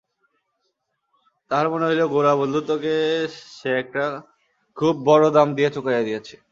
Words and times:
তাহার 1.51 1.67
মনে 1.69 1.85
হইল 1.87 2.01
গোরার 2.07 2.35
বন্ধুত্বকে 2.37 2.93
সে 3.55 3.69
একটা 3.81 4.03
খুব 4.77 4.93
বড়ো 5.05 5.29
দাম 5.29 5.47
দিয়া 5.57 5.69
চুকাইয়া 5.75 6.03
দিয়াছে। 6.07 6.35